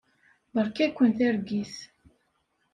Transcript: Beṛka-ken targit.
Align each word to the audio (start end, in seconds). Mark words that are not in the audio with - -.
Beṛka-ken 0.53 1.11
targit. 1.17 1.75